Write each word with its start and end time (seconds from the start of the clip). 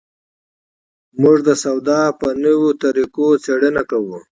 موږ 1.21 1.37
د 1.47 1.49
سودا 1.63 2.01
په 2.19 2.27
نویو 2.43 2.63
مېتودونو 2.69 3.39
څېړنه 3.43 3.83
کوو. 3.89 4.17